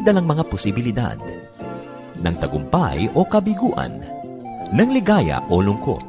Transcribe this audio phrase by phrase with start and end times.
[0.00, 1.20] may dalang mga posibilidad
[2.16, 4.00] ng tagumpay o kabiguan,
[4.72, 6.00] ng ligaya o lungkot.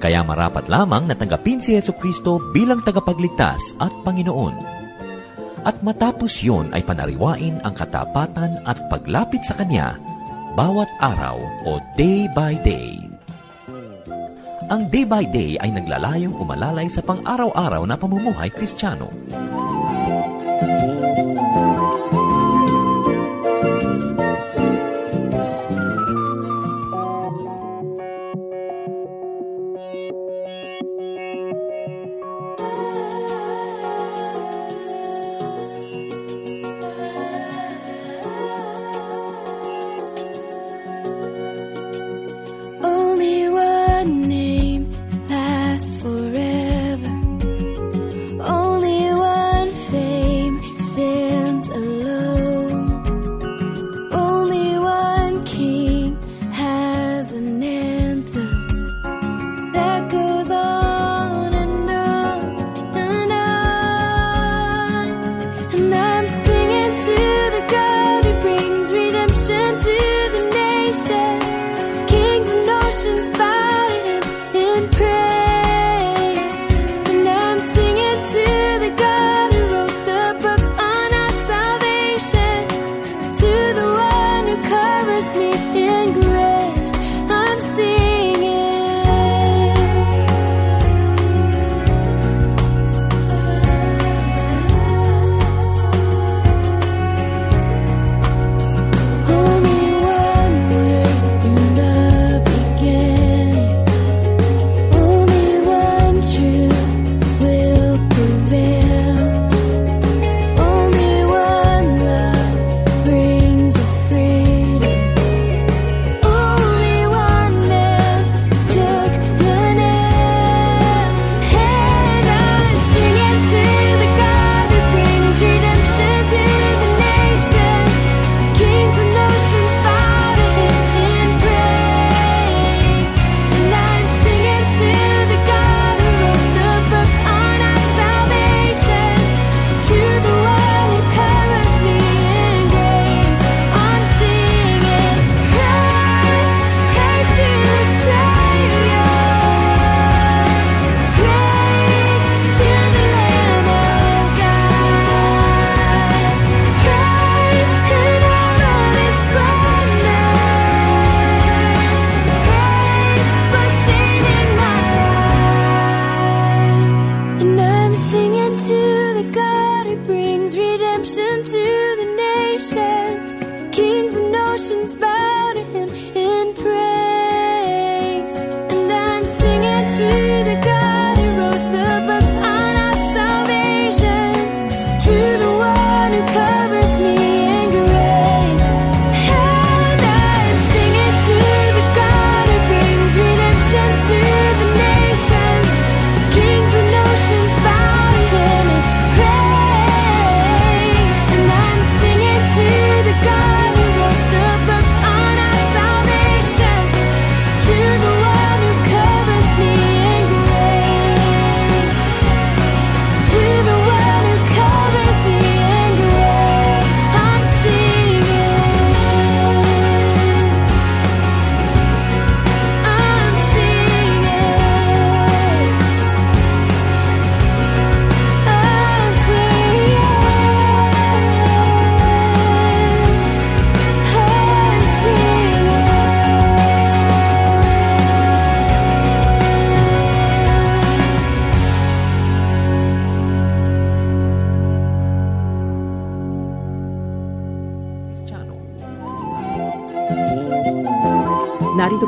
[0.00, 4.56] Kaya marapat lamang natanggapin si Yeso Kristo bilang tagapagligtas at Panginoon.
[5.68, 10.00] At matapos yon ay panariwain ang katapatan at paglapit sa Kanya
[10.56, 11.36] bawat araw
[11.68, 12.96] o day by day.
[14.72, 19.12] Ang day by day ay naglalayong umalalay sa pang-araw-araw na pamumuhay kristyano.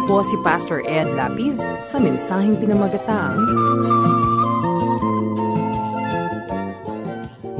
[0.06, 3.36] Po si Pastor Ed Lapis sa mensaheng pinamagatang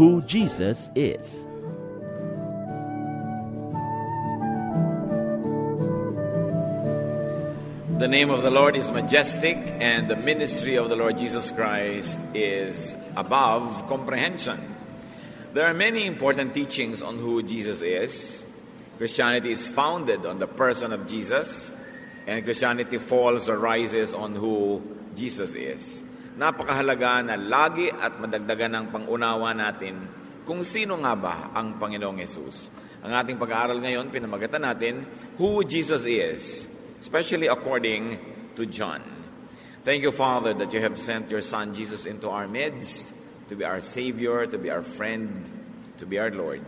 [0.01, 1.45] Who Jesus is.
[8.01, 12.19] The name of the Lord is majestic, and the ministry of the Lord Jesus Christ
[12.33, 14.57] is above comprehension.
[15.53, 18.41] There are many important teachings on who Jesus is.
[18.97, 21.73] Christianity is founded on the person of Jesus,
[22.31, 24.79] And Christianity falls or rises on who
[25.19, 25.99] Jesus is.
[26.39, 30.07] Napakahalaga na lagi at madagdagan ng pangunawa natin
[30.47, 32.71] kung sino nga ba ang Panginoong Yesus.
[33.03, 35.03] Ang ating pag-aaral ngayon, pinamagatan natin,
[35.43, 36.71] who Jesus is,
[37.03, 38.23] especially according
[38.55, 39.03] to John.
[39.83, 43.11] Thank you, Father, that you have sent your Son Jesus into our midst
[43.51, 45.51] to be our Savior, to be our friend,
[45.99, 46.63] to be our Lord.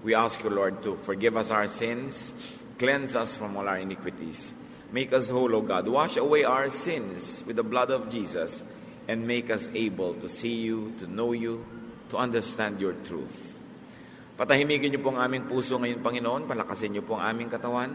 [0.00, 2.32] We ask you, Lord, to forgive us our sins,
[2.80, 4.56] cleanse us from all our iniquities
[4.88, 5.84] Make us whole, O God.
[5.84, 8.64] Wash away our sins with the blood of Jesus
[9.04, 11.64] and make us able to see you, to know you,
[12.08, 13.52] to understand your truth.
[14.38, 16.48] Patahimikin niyo po ang aming puso ngayon, Panginoon.
[16.48, 17.90] Palakasin niyo po ang aming katawan.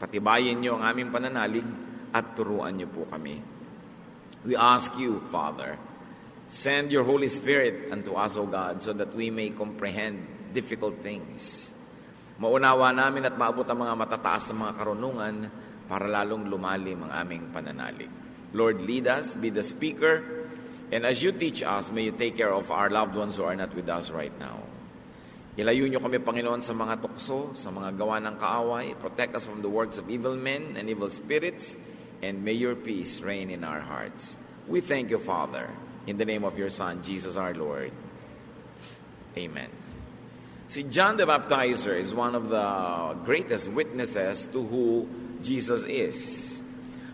[0.00, 1.66] Patibayin niyo ang aming pananalig
[2.14, 3.42] at turuan niyo po kami.
[4.48, 5.76] We ask you, Father,
[6.48, 11.72] send your Holy Spirit unto us, O God, so that we may comprehend difficult things.
[12.38, 15.34] Maunawa namin at maabot ang mga matataas na mga karunungan
[15.88, 18.10] para lalong lumalim ang aming pananalig.
[18.54, 20.46] Lord, lead us, be the speaker,
[20.94, 23.56] and as you teach us, may you take care of our loved ones who are
[23.56, 24.62] not with us right now.
[25.54, 28.90] Ilayo niyo kami, Panginoon, sa mga tukso, sa mga gawa ng kaaway.
[28.98, 31.78] Protect us from the works of evil men and evil spirits,
[32.22, 34.34] and may your peace reign in our hearts.
[34.66, 35.70] We thank you, Father,
[36.10, 37.94] in the name of your Son, Jesus our Lord.
[39.38, 39.70] Amen.
[40.66, 45.06] See, John the Baptizer is one of the greatest witnesses to who
[45.44, 46.18] Jesus is.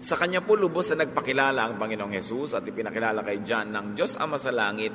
[0.01, 4.15] Sa kanya po lubos na nagpakilala ang Panginoong Hesus at ipinakilala kay John ng Diyos
[4.17, 4.95] Ama sa Langit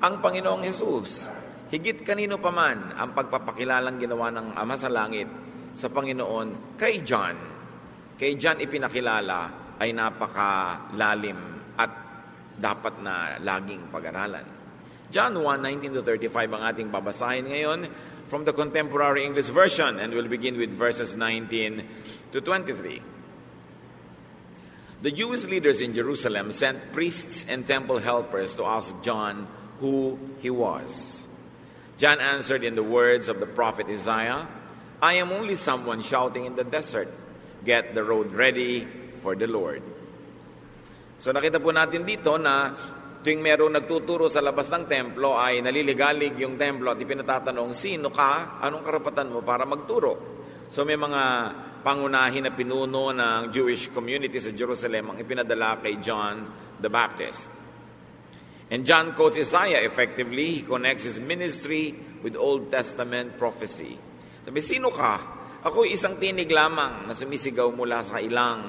[0.00, 1.28] ang Panginoong Hesus.
[1.70, 5.28] Higit kanino pa man ang pagpapakilalang ginawa ng Ama sa Langit
[5.76, 7.36] sa Panginoon kay John.
[8.18, 9.38] Kay John ipinakilala
[9.78, 11.38] ay napakalalim
[11.78, 11.92] at
[12.58, 14.58] dapat na laging pag-aralan.
[15.10, 17.80] John 1, 19 to 35 ang ating babasahin ngayon
[18.30, 21.82] from the Contemporary English Version and we'll begin with verses 19
[22.30, 23.02] to 23.
[25.02, 29.48] The Jewish leaders in Jerusalem sent priests and temple helpers to ask John
[29.80, 31.26] who he was.
[31.98, 34.46] John answered in the words of the prophet Isaiah
[35.02, 37.10] I am only someone shouting in the desert,
[37.64, 38.86] Get the road ready
[39.18, 39.82] for the Lord.
[41.18, 42.78] So nakita po natin dito na
[43.20, 48.60] tuwing merong nagtuturo sa labas ng templo ay naliligalig yung templo at ipinatatanong, sino ka?
[48.64, 50.40] Anong karapatan mo para magturo?
[50.72, 51.22] So may mga
[51.84, 56.48] pangunahin na pinuno ng Jewish community sa Jerusalem ang ipinadala kay John
[56.80, 57.44] the Baptist.
[58.70, 60.62] And John quotes Isaiah effectively.
[60.62, 61.90] He connects his ministry
[62.22, 63.98] with Old Testament prophecy.
[64.46, 65.14] Sabi, sino ka?
[65.66, 68.62] Ako isang tinig lamang na sumisigaw mula sa ilang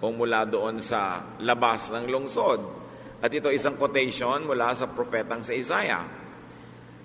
[0.00, 2.85] o mula doon sa labas ng lungsod.
[3.22, 6.04] At ito isang quotation mula sa propetang sa Isaiah.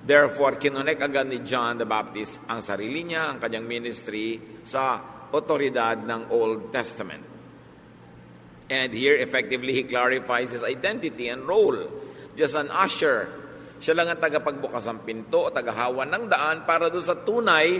[0.02, 4.98] Therefore, kinonek agad ni John the Baptist ang sarili niya, ang kanyang ministry sa
[5.30, 7.24] otoridad ng Old Testament.
[8.72, 11.92] And here, effectively, he clarifies his identity and role.
[12.34, 13.28] Just an usher.
[13.84, 17.78] Siya lang ang tagapagbukas ng pinto, tagahawan ng daan para doon sa tunay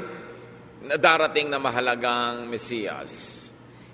[0.84, 3.41] na darating na mahalagang Mesiyas.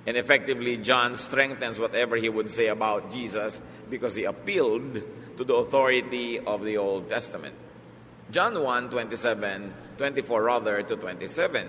[0.07, 3.59] And effectively, John strengthens whatever he would say about Jesus
[3.89, 5.03] because he appealed
[5.35, 7.53] to the authority of the Old Testament.
[8.31, 11.67] John 1, 27, 24 rather to 27.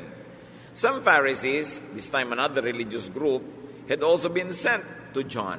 [0.73, 3.43] Some Pharisees, this time another religious group,
[3.89, 5.59] had also been sent to John.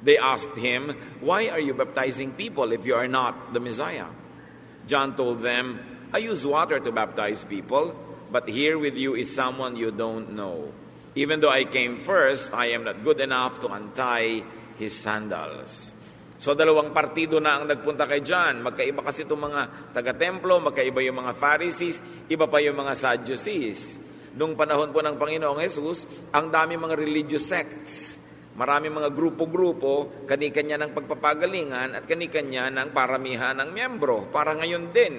[0.00, 4.06] They asked him, Why are you baptizing people if you are not the Messiah?
[4.86, 5.80] John told them,
[6.12, 7.96] I use water to baptize people,
[8.30, 10.72] but here with you is someone you don't know.
[11.18, 14.46] Even though I came first, I am not good enough to untie
[14.78, 15.90] his sandals.
[16.40, 18.64] So dalawang partido na ang nagpunta kay John.
[18.64, 22.00] Magkaiba kasi itong mga taga-templo, magkaiba yung mga Pharisees,
[22.32, 24.00] iba pa yung mga Sadducees.
[24.40, 28.16] Nung panahon po ng Panginoong Jesus, ang dami mga religious sects.
[28.56, 34.32] Marami mga grupo-grupo, kanikanya ng pagpapagalingan at kanikanya ng paramihan ng miyembro.
[34.32, 35.14] Para ngayon din.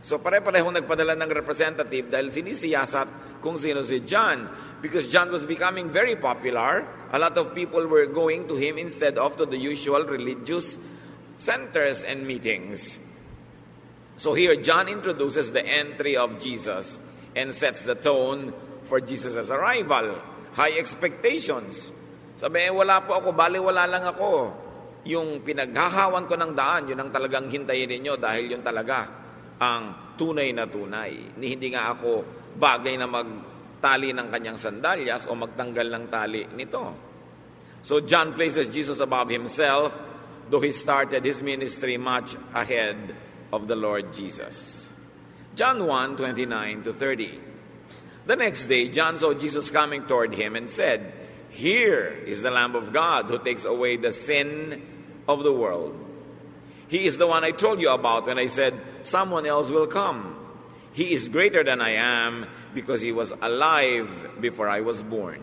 [0.00, 4.48] So pare-parehong nagpadala ng representative dahil sinisiyasat kung sino si John.
[4.82, 6.82] Because John was becoming very popular,
[7.14, 10.76] a lot of people were going to him instead of to the usual religious
[11.38, 12.98] centers and meetings.
[14.18, 16.98] So here, John introduces the entry of Jesus
[17.38, 20.18] and sets the tone for Jesus' arrival.
[20.58, 21.94] High expectations.
[22.34, 24.50] Sabi, eh, wala po ako, bali wala lang ako.
[25.06, 29.06] Yung pinaghahawan ko ng daan, yun ang talagang hintayin ninyo dahil yun talaga
[29.62, 31.38] ang tunay na tunay.
[31.38, 32.26] Ni hindi nga ako
[32.58, 33.06] bagay na
[33.82, 36.94] magtali ng kanyang sandalyas o magtanggal ng tali nito.
[37.82, 39.98] So John places Jesus above himself,
[40.46, 43.10] though he started his ministry much ahead
[43.50, 44.86] of the Lord Jesus.
[45.58, 48.30] John 1, 29 to 30.
[48.30, 51.10] The next day, John saw Jesus coming toward him and said,
[51.50, 54.78] Here is the Lamb of God who takes away the sin
[55.26, 55.98] of the world.
[56.86, 60.38] He is the one I told you about when I said, Someone else will come.
[60.94, 64.08] He is greater than I am because he was alive
[64.40, 65.40] before I was born.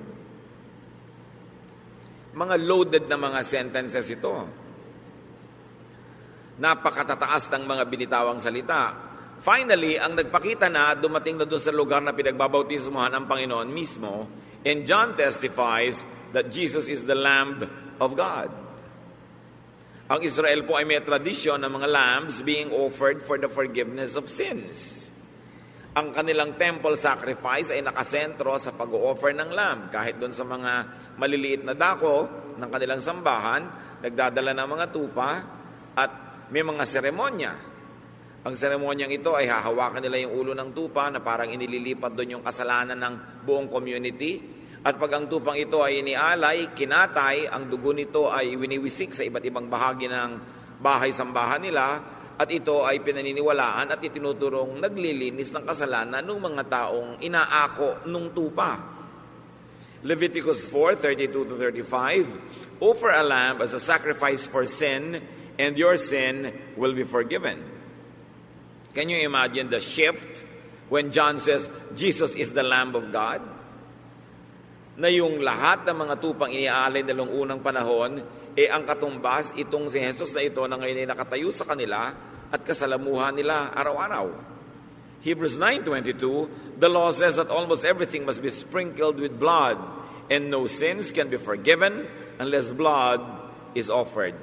[2.33, 4.45] Mga loaded na mga sentences ito.
[6.59, 8.93] Napakatataas ng mga binitawang salita.
[9.39, 14.27] Finally, ang nagpakita na dumating na doon sa lugar na pinagbabautismohan ng Panginoon mismo,
[14.67, 16.03] and John testifies
[16.35, 17.63] that Jesus is the Lamb
[18.03, 18.51] of God.
[20.09, 24.25] Ang Israel po ay may tradisyon ng mga lambs being offered for the forgiveness of
[24.25, 25.08] sins.
[25.97, 29.81] Ang kanilang temple sacrifice ay nakasentro sa pag-offer ng lamb.
[29.89, 30.71] Kahit doon sa mga
[31.17, 32.29] maliliit na dako
[32.61, 33.65] ng kanilang sambahan,
[34.05, 35.31] nagdadala ng mga tupa
[35.97, 36.11] at
[36.53, 37.53] may mga seremonya.
[38.45, 42.43] Ang seremonyang ito ay hahawakan nila yung ulo ng tupa na parang inililipat doon yung
[42.45, 48.31] kasalanan ng buong community at pag ang tupang ito ay inialay, kinatay, ang dugo nito
[48.31, 50.31] ay winiwisik sa iba't ibang bahagi ng
[50.79, 51.85] bahay-sambahan nila
[52.39, 58.79] at ito ay pinaniniwalaan at itinuturong naglilinis ng kasalanan ng mga taong inaako nung tupa.
[60.07, 65.19] Leviticus 4:32 to 35 Offer a lamb as a sacrifice for sin
[65.59, 67.59] and your sin will be forgiven.
[68.95, 70.47] Can you imagine the shift
[70.87, 73.59] when John says Jesus is the lamb of God?
[74.99, 78.19] na yung lahat ng mga tupang iniaalay nilong unang panahon,
[78.51, 82.11] eh ang katumbas, itong si Jesus na ito na ngayon ay nakatayo sa kanila
[82.51, 84.33] at kasalamuhan nila araw-araw.
[85.21, 89.77] Hebrews 9.22, the law says that almost everything must be sprinkled with blood,
[90.29, 92.07] and no sins can be forgiven
[92.39, 93.19] unless blood
[93.75, 94.33] is offered.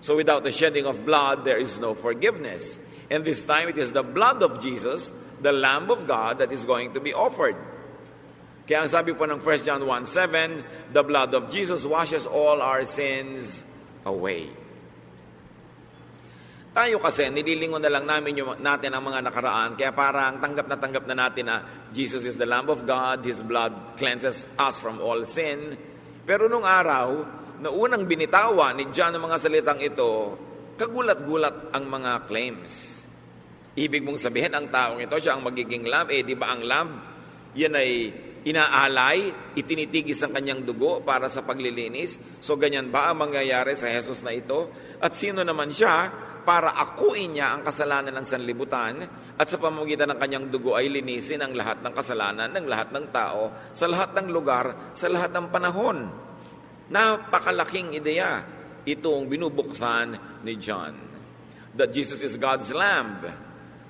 [0.00, 2.78] So without the shedding of blood, there is no forgiveness.
[3.10, 6.64] And this time, it is the blood of Jesus, the Lamb of God, that is
[6.64, 7.56] going to be offered.
[8.64, 12.86] Kaya ang sabi po ng 1 John 1.7, the blood of Jesus washes all our
[12.86, 13.66] sins
[14.06, 14.48] away.
[16.70, 20.78] Tayo kasi, nililingon na lang namin yung, natin ang mga nakaraan, kaya parang tanggap na
[20.78, 21.56] tanggap na natin na
[21.90, 25.74] Jesus is the Lamb of God, His blood cleanses us from all sin.
[26.22, 27.26] Pero nung araw,
[27.58, 30.38] na unang binitawa ni John ang mga salitang ito,
[30.78, 33.02] kagulat-gulat ang mga claims.
[33.74, 36.14] Ibig mong sabihin, ang taong ito, siya ang magiging lamb.
[36.14, 36.92] Eh, di ba ang lamb,
[37.58, 37.90] yan ay
[38.46, 42.16] inaalay, itinitigis ang kanyang dugo para sa paglilinis.
[42.38, 44.70] So ganyan ba ang mangyayari sa Jesus na ito?
[45.02, 49.06] At sino naman siya para akuin niya ang kasalanan ng sanlibutan
[49.38, 53.06] at sa pamamagitan ng kanyang dugo ay linisin ang lahat ng kasalanan ng lahat ng
[53.14, 56.10] tao sa lahat ng lugar, sa lahat ng panahon.
[56.90, 58.42] Napakalaking ideya
[58.82, 60.98] itong binubuksan ni John.
[61.78, 63.30] That Jesus is God's lamb.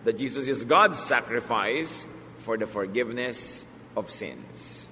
[0.05, 2.05] That Jesus is God's sacrifice
[2.45, 3.65] for the forgiveness
[3.97, 4.85] of sins.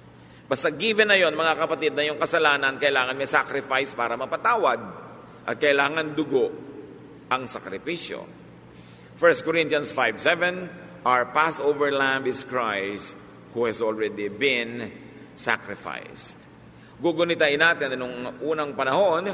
[0.49, 4.81] Basta given na yon mga kapatid, na yung kasalanan, kailangan may sacrifice para mapatawad.
[5.45, 6.68] At kailangan dugo
[7.29, 8.25] ang sakripisyo.
[9.17, 13.15] 1 Corinthians 5.7 Our Passover lamb is Christ
[13.55, 14.91] who has already been
[15.37, 16.35] sacrificed.
[16.99, 19.31] Gugunitain natin na nung unang panahon,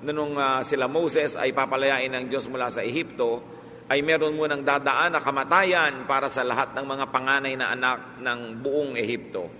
[0.00, 3.42] na nung uh, sila Moses ay papalayain ng Diyos mula sa Ehipto,
[3.90, 8.62] ay meron munang dadaan na kamatayan para sa lahat ng mga panganay na anak ng
[8.62, 9.50] buong Ehipto.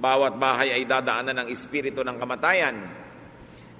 [0.00, 2.76] Bawat bahay ay dadaanan ng espiritu ng kamatayan.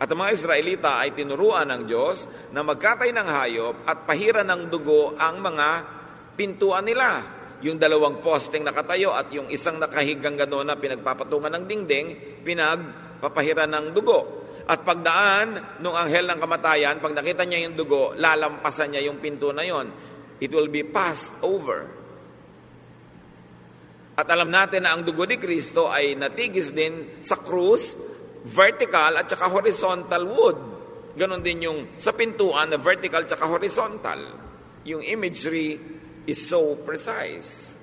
[0.00, 2.25] At ang mga Israelita ay tinuruan ng Diyos
[2.57, 5.69] na magkatay ng hayop at pahiran ng dugo ang mga
[6.40, 7.21] pintuan nila.
[7.61, 12.07] Yung dalawang posting nakatayo at yung isang nakahigang gano'n na pinagpapatungan ng dingding,
[12.40, 14.49] pinagpapahiran ng dugo.
[14.64, 19.52] At pagdaan nung anghel ng kamatayan, pag nakita niya yung dugo, lalampasan niya yung pinto
[19.52, 19.92] na yon.
[20.40, 21.85] It will be passed over.
[24.16, 27.92] At alam natin na ang dugo ni Kristo ay natigis din sa krus,
[28.47, 30.59] vertical at saka horizontal wood.
[31.18, 34.20] Ganon din yung sa pintuan na vertical at saka horizontal.
[34.87, 35.76] Yung imagery
[36.25, 37.76] is so precise.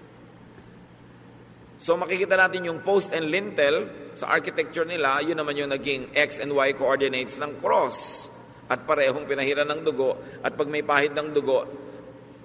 [1.77, 6.41] So makikita natin yung post and lintel, sa architecture nila, yun naman yung naging X
[6.41, 8.25] and Y coordinates ng cross.
[8.67, 10.41] At parehong pinahiran ng dugo.
[10.41, 11.69] At pag may pahid ng dugo,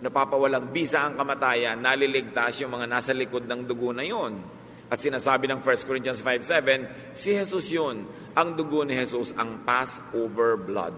[0.05, 4.62] napapawalang bisa ang kamatayan, naliligtas yung mga nasa likod ng dugo na yon.
[4.93, 8.05] At sinasabi ng 1 Corinthians 5.7, si Jesus yun,
[8.37, 10.93] ang dugo ni Jesus, ang Passover blood.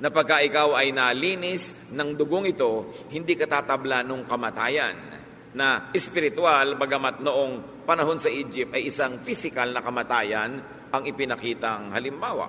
[0.00, 4.96] Na ikaw ay nalinis ng dugong ito, hindi ka tatabla nung kamatayan
[5.52, 10.56] na espiritual, bagamat noong panahon sa Egypt ay isang physical na kamatayan
[10.88, 12.48] ang ipinakitang halimbawa.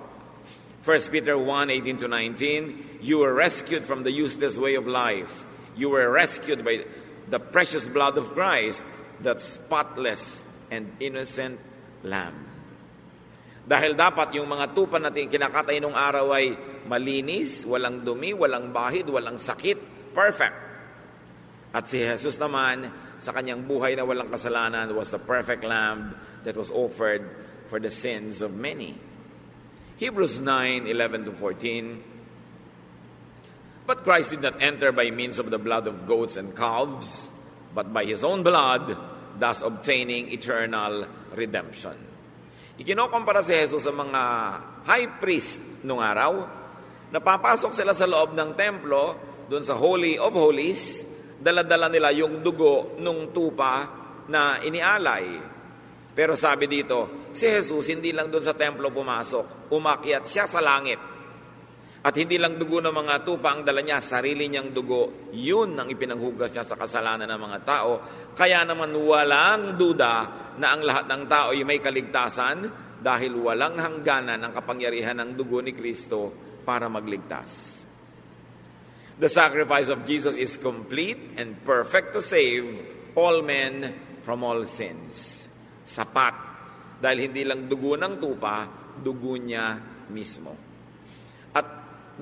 [0.80, 5.44] 1 Peter 1, 18 to 19, You were rescued from the useless way of life.
[5.76, 6.88] You were rescued by
[7.28, 8.82] the precious blood of Christ,
[9.22, 11.58] that spotless and innocent
[12.02, 12.50] lamb.
[13.62, 16.58] Dahil dapat yung mga tupa natin kinakatay nung araw ay
[16.90, 20.58] malinis, walang dumi, walang bahid, walang sakit, perfect.
[21.70, 22.90] At si Jesus naman,
[23.22, 27.22] sa kanyang buhay na walang kasalanan, was the perfect lamb that was offered
[27.70, 28.98] for the sins of many.
[30.02, 32.02] Hebrews 9, 11 to 14.
[33.86, 37.30] But Christ did not enter by means of the blood of goats and calves,
[37.74, 38.98] but by his own blood,
[39.36, 41.96] thus obtaining eternal redemption.
[42.80, 44.22] Ikinokompara si Jesus sa mga
[44.88, 46.48] high priest nung araw,
[47.12, 49.14] napapasok sila sa loob ng templo,
[49.52, 51.04] doon sa Holy of Holies,
[51.36, 53.84] dala-dala nila yung dugo nung tupa
[54.32, 55.52] na inialay.
[56.16, 61.11] Pero sabi dito, si Jesus hindi lang doon sa templo pumasok, umakyat siya sa langit.
[62.02, 65.86] At hindi lang dugo ng mga tupa ang dala niya, sarili niyang dugo, yun ang
[65.86, 67.90] ipinanghugas niya sa kasalanan ng mga tao.
[68.34, 70.14] Kaya naman walang duda
[70.58, 72.66] na ang lahat ng tao ay may kaligtasan
[72.98, 76.34] dahil walang hangganan ang kapangyarihan ng dugo ni Kristo
[76.66, 77.82] para magligtas.
[79.22, 82.66] The sacrifice of Jesus is complete and perfect to save
[83.14, 83.94] all men
[84.26, 85.42] from all sins
[85.92, 86.34] sapat.
[87.02, 88.64] Dahil hindi lang dugo ng tupa,
[89.02, 89.76] dugo niya
[90.08, 90.71] mismo.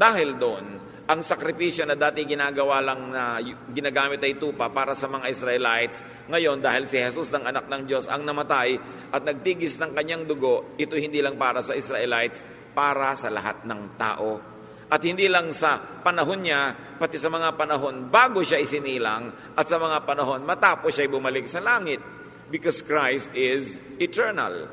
[0.01, 0.81] Dahil doon,
[1.13, 3.37] ang sakripisyo na dati ginagawa lang na
[3.69, 6.01] ginagamit ay tupa para sa mga Israelites,
[6.33, 8.81] ngayon dahil si Jesus ng anak ng Diyos ang namatay
[9.13, 12.41] at nagtigis ng kanyang dugo, ito hindi lang para sa Israelites,
[12.73, 14.41] para sa lahat ng tao.
[14.89, 19.77] At hindi lang sa panahon niya, pati sa mga panahon bago siya isinilang at sa
[19.77, 22.01] mga panahon matapos siya bumalik sa langit
[22.49, 24.65] because Christ is eternal.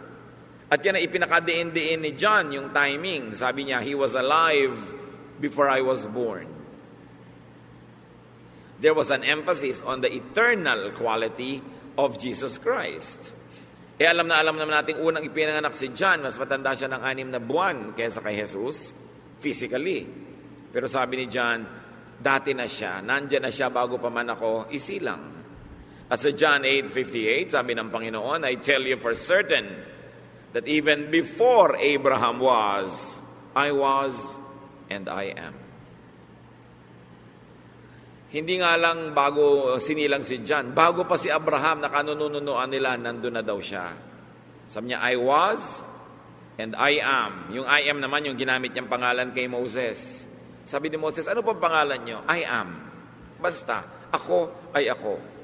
[0.71, 3.35] At yan ay ipinakadiin-diin ni John yung timing.
[3.35, 4.75] Sabi niya, He was alive
[5.39, 6.47] before I was born.
[8.77, 11.61] There was an emphasis on the eternal quality
[11.97, 13.33] of Jesus Christ.
[13.97, 17.33] E alam na alam naman natin unang ipinanganak si John, mas matanda siya ng anim
[17.33, 18.93] na buwan kaysa kay Jesus,
[19.41, 20.05] physically.
[20.69, 21.65] Pero sabi ni John,
[22.21, 25.37] dati na siya, nandyan na siya bago pa man ako isilang.
[26.07, 29.65] At sa John 8.58, sabi ng Panginoon, I tell you for certain
[30.53, 33.17] that even before Abraham was,
[33.57, 34.37] I was,
[34.87, 35.55] and I am.
[38.27, 43.39] Hindi nga lang bago sinilang si John, bago pa si Abraham na kanununuan nila, nandun
[43.39, 43.95] na daw siya.
[44.67, 45.79] Sabi niya, I was,
[46.59, 47.55] and I am.
[47.55, 50.27] Yung I am naman yung ginamit niyang pangalan kay Moses.
[50.67, 52.19] Sabi ni Moses, ano pong pangalan niyo?
[52.27, 52.75] I am.
[53.39, 55.37] Basta, ako ay ako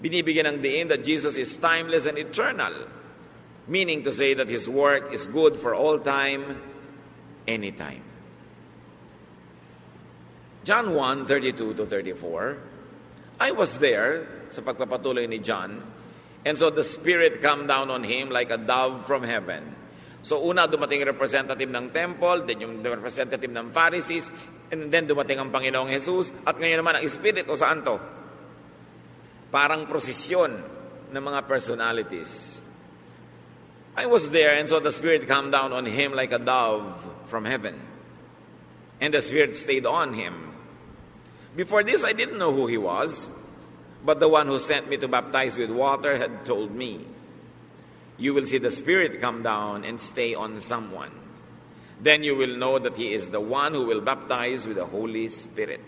[0.00, 2.72] binibigyan ng diin that Jesus is timeless and eternal,
[3.68, 6.56] meaning to say that His work is good for all time,
[7.44, 8.09] anytime.
[10.64, 12.58] John 1, 32 to 34,
[13.40, 15.80] I was there sa pagpapatuloy ni John,
[16.44, 19.76] and so the Spirit come down on him like a dove from heaven.
[20.20, 24.28] So una, dumating representative ng temple, then yung representative ng Pharisees,
[24.68, 28.20] and then dumating ang Panginoong Jesus, at ngayon naman ang Espiritu Santo
[29.50, 30.62] Parang prosesyon
[31.10, 32.62] ng mga personalities.
[33.98, 36.86] I was there and saw the Spirit come down on him like a dove
[37.26, 37.74] from heaven.
[39.02, 40.49] And the Spirit stayed on him.
[41.56, 43.28] Before this, I didn't know who he was,
[44.04, 47.04] but the one who sent me to baptize with water had told me,
[48.18, 51.10] You will see the Spirit come down and stay on someone.
[52.00, 55.28] Then you will know that he is the one who will baptize with the Holy
[55.28, 55.80] Spirit.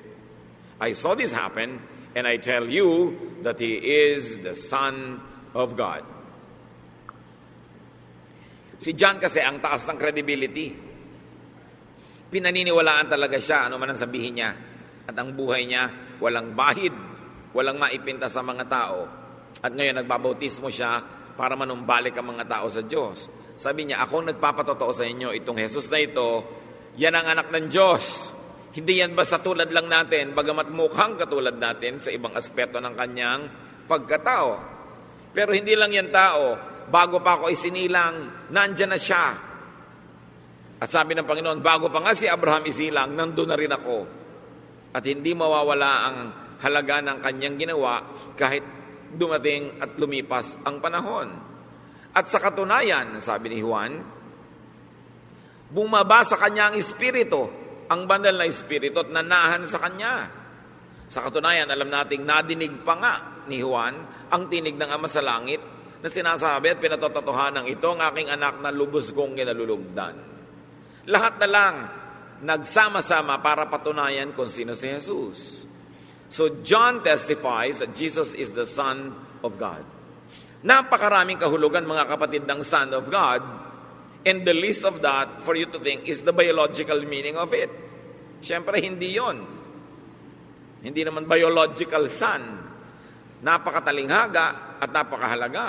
[0.80, 1.80] I saw this happen
[2.14, 5.20] And I tell you that he is the Son
[5.56, 6.04] of God.
[8.76, 10.76] Si John kasi ang taas ng credibility.
[12.32, 14.50] Pinaniniwalaan talaga siya, ano man ang sabihin niya.
[15.12, 16.96] At ang buhay niya, walang bahid,
[17.52, 19.04] walang maipinta sa mga tao.
[19.60, 21.04] At ngayon nagbabautismo siya
[21.36, 23.28] para manumbalik ang mga tao sa Diyos.
[23.60, 26.48] Sabi niya, ako nagpapatotoo sa inyo, itong Jesus na ito,
[26.96, 28.32] yan ang anak ng Diyos.
[28.72, 33.42] Hindi yan basta tulad lang natin, bagamat mukhang katulad natin sa ibang aspeto ng kanyang
[33.84, 34.50] pagkatao.
[35.36, 36.56] Pero hindi lang yan tao,
[36.88, 39.36] bago pa ako isinilang, nandyan na siya.
[40.80, 44.21] At sabi ng Panginoon, bago pa nga si Abraham isilang, nandun na rin ako.
[44.92, 46.16] At hindi mawawala ang
[46.60, 48.04] halaga ng kanyang ginawa
[48.36, 48.64] kahit
[49.12, 51.28] dumating at lumipas ang panahon.
[52.12, 53.98] At sa katunayan, sabi ni Juan,
[55.72, 60.32] bumaba sa kanya ang espiritu ang banal na espiritu at nanahan sa kanya.
[61.12, 63.92] Sa katunayan, alam nating nadinig pa nga ni Juan
[64.32, 65.60] ang tinig ng Ama sa Langit
[66.00, 70.14] na sinasabi at pinatototohanan ito ang aking anak na lubos kong kinalulugdan.
[71.12, 71.74] Lahat na lang
[72.42, 75.64] nagsama-sama para patunayan kung sino si Jesus.
[76.26, 79.14] So John testifies that Jesus is the Son
[79.46, 79.86] of God.
[80.62, 83.42] Napakaraming kahulugan mga kapatid ng Son of God
[84.22, 87.70] And the least of that, for you to think, is the biological meaning of it.
[88.38, 89.42] Siyempre, hindi yon.
[90.82, 92.42] Hindi naman biological son.
[93.42, 95.66] Napakatalinghaga at napakahalaga.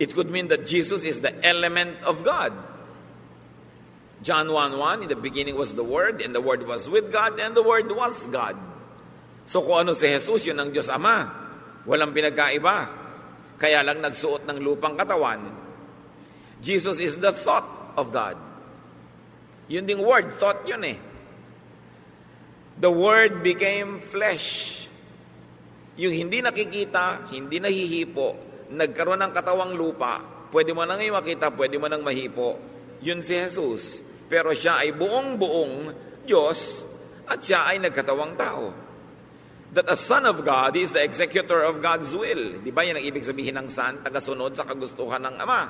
[0.00, 2.52] It could mean that Jesus is the element of God.
[4.26, 7.54] John 1.1, in the beginning was the Word, and the Word was with God, and
[7.54, 8.58] the Word was God.
[9.46, 11.30] So kung ano si Jesus, yun ang Diyos Ama.
[11.86, 12.90] Walang pinagkaiba.
[13.54, 15.46] Kaya lang nagsuot ng lupang katawan.
[16.58, 18.34] Jesus is the thought of God.
[19.70, 20.98] Yun ding word, thought yun eh.
[22.82, 24.74] The Word became flesh.
[26.02, 28.28] Yung hindi nakikita, hindi nahihipo,
[28.74, 30.18] nagkaroon ng katawang lupa,
[30.50, 32.58] pwede mo nang makita, pwede mo nang mahipo,
[32.98, 34.02] yun si Jesus.
[34.26, 35.74] Pero siya ay buong-buong
[36.26, 36.82] Diyos
[37.26, 38.64] at siya ay nagkatawang tao.
[39.74, 42.62] That a son of God is the executor of God's will.
[42.62, 44.00] Di ba yan ang ibig sabihin ng son?
[44.02, 45.62] Tagasunod sa kagustuhan ng Ama.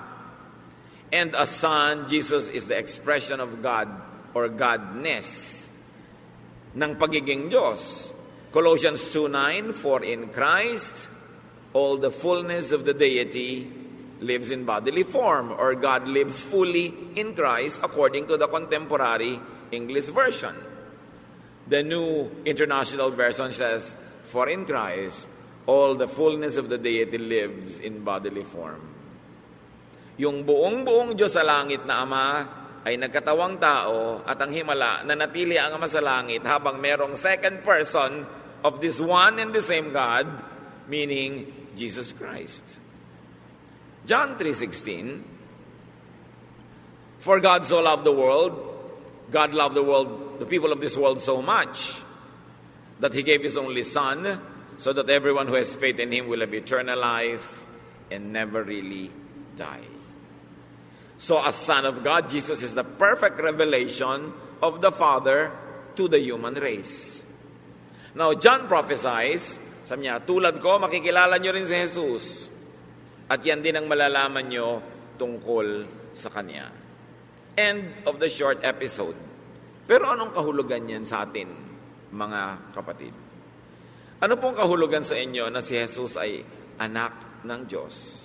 [1.11, 3.89] And a son, Jesus is the expression of God
[4.37, 5.65] or Godness
[6.77, 8.13] ng pagiging Diyos.
[8.53, 11.09] Colossians 2.9, For in Christ,
[11.73, 13.69] all the fullness of the deity
[14.21, 19.41] lives in bodily form, or God lives fully in Christ according to the contemporary
[19.73, 20.55] English version.
[21.67, 23.99] The New International Version says,
[24.31, 25.29] For in Christ,
[25.67, 28.81] all the fullness of the deity lives in bodily form.
[30.17, 32.27] Yung buong-buong Diyos sa langit na Ama
[32.87, 37.61] ay nagkatawang tao at ang himala na natili ang Ama sa langit habang merong second
[37.67, 38.25] person
[38.63, 40.25] of this one and the same God,
[40.87, 42.86] meaning Jesus Christ.
[44.07, 45.25] John 3:16
[47.19, 48.55] For God so loved the world,
[49.31, 52.01] God loved the world, the people of this world so much
[53.01, 54.41] that he gave his only son
[54.79, 57.65] so that everyone who has faith in him will have eternal life
[58.11, 59.11] and never really
[59.57, 59.85] die.
[61.19, 65.51] So as son of God, Jesus is the perfect revelation of the Father
[65.97, 67.25] to the human race.
[68.15, 72.49] Now, John prophesies, sabi niya, tulad ko, makikilala niyo rin si Jesus.
[73.27, 74.69] At yan din ang malalaman nyo
[75.19, 75.83] tungkol
[76.15, 76.71] sa Kanya.
[77.59, 79.19] End of the short episode.
[79.87, 81.51] Pero anong kahulugan yan sa atin,
[82.15, 83.15] mga kapatid?
[84.23, 86.41] Ano pong kahulugan sa inyo na si Jesus ay
[86.79, 88.25] anak ng Diyos?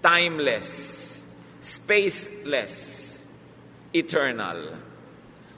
[0.00, 0.70] Timeless,
[1.58, 2.74] spaceless,
[3.92, 4.78] eternal.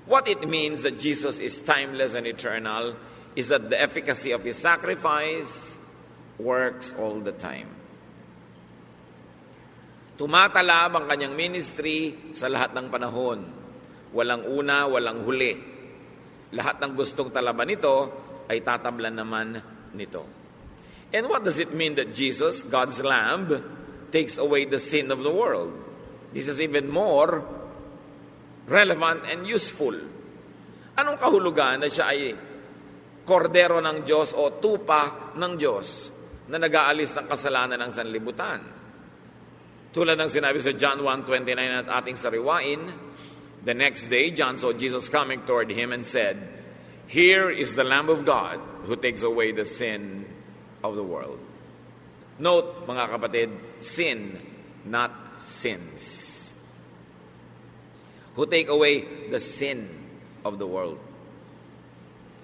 [0.08, 2.96] What it means that Jesus is timeless and eternal
[3.36, 5.76] is that the efficacy of His sacrifice
[6.40, 7.77] works all the time.
[10.18, 13.38] Tumatalab ang kanyang ministry sa lahat ng panahon.
[14.10, 15.54] Walang una, walang huli.
[16.58, 18.10] Lahat ng gustong talaban nito
[18.50, 19.62] ay tatablan naman
[19.94, 20.26] nito.
[21.14, 23.62] And what does it mean that Jesus, God's Lamb,
[24.10, 25.70] takes away the sin of the world?
[26.34, 27.46] This is even more
[28.66, 29.94] relevant and useful.
[30.98, 32.34] Anong kahulugan na siya ay
[33.22, 36.10] kordero ng Diyos o tupa ng Diyos
[36.50, 38.77] na nag-aalis ng kasalanan ng sanlibutan?
[39.88, 42.80] Tulad ng sinabi sa John 1.29 at ating sariwain,
[43.64, 46.36] the next day, John saw Jesus coming toward him and said,
[47.08, 50.28] Here is the Lamb of God who takes away the sin
[50.84, 51.40] of the world.
[52.38, 54.38] Note, mga kapatid, sin,
[54.84, 56.52] not sins.
[58.36, 59.88] Who take away the sin
[60.44, 61.02] of the world.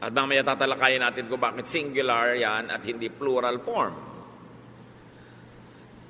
[0.02, 4.13] At mamaya tatalakayin natin kung bakit singular yan at hindi plural form.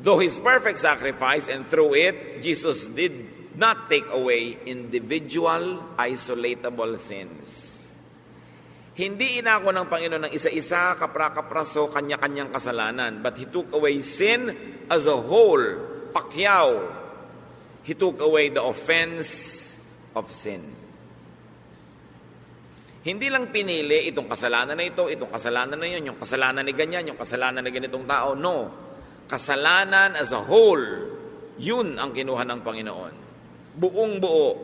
[0.01, 3.13] Though His perfect sacrifice and through it, Jesus did
[3.55, 7.71] not take away individual, isolatable sins.
[8.95, 13.23] Hindi inako ng Panginoon ng isa-isa, kapra-kapraso, kanya-kanyang kasalanan.
[13.23, 14.55] But He took away sin
[14.87, 15.67] as a whole,
[16.15, 16.69] pakyaw.
[17.83, 19.75] He took away the offense
[20.15, 20.63] of sin.
[23.05, 27.13] Hindi lang pinili itong kasalanan na ito, itong kasalanan na yun, yung kasalanan ni ganyan,
[27.13, 28.33] yung kasalanan ni ganitong tao.
[28.33, 28.57] No.
[29.35, 31.11] Kasalanan as a whole,
[31.59, 33.15] yun ang kinuha ng Panginoon.
[33.75, 34.55] Buong buo.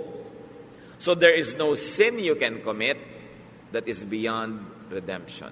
[1.03, 2.95] So there is no sin you can commit
[3.75, 4.63] that is beyond
[4.95, 5.51] redemption.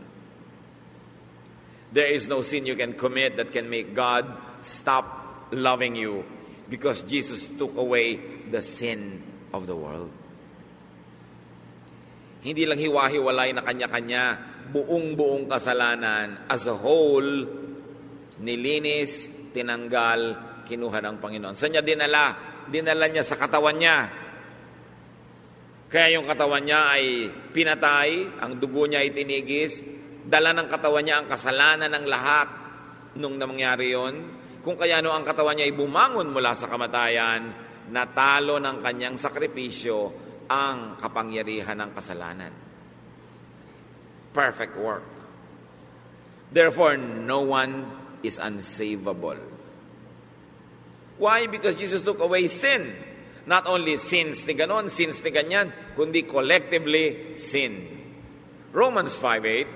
[1.90, 4.31] There is no sin you can commit that can make God
[4.62, 6.22] stop loving you
[6.70, 8.22] because Jesus took away
[8.54, 9.18] the sin
[9.50, 10.14] of the world.
[12.46, 14.24] Hindi lang hiwa-hiwalay na kanya-kanya,
[14.70, 17.66] buong-buong kasalanan as a whole,
[18.42, 20.20] nilinis, tinanggal,
[20.68, 21.57] kinuha ng Panginoon.
[21.57, 22.37] Saan niya dinala?
[22.68, 23.98] Dinala niya sa katawan niya.
[25.88, 29.81] Kaya yung katawan niya ay pinatay, ang dugo niya ay tinigis,
[30.29, 32.48] dala ng katawan niya ang kasalanan ng lahat
[33.16, 34.14] nung nangyari yon.
[34.61, 37.48] Kung kaya no ang katawan niya ay bumangon mula sa kamatayan,
[37.88, 40.12] natalo ng kanyang sakripisyo
[40.53, 42.53] ang kapangyarihan ng kasalanan.
[44.37, 45.07] Perfect work.
[46.53, 47.88] Therefore, no one
[48.22, 49.38] is unsavable.
[51.18, 51.46] Why?
[51.46, 52.94] Because Jesus took away sin.
[53.48, 57.81] Not only sins ni ganon, sins ni ganyan, kundi collectively sin.
[58.76, 59.66] Romans 5.8,